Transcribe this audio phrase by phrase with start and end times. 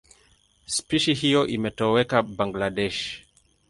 [0.65, 3.23] Spishi hiyo imetoweka Bangladesh.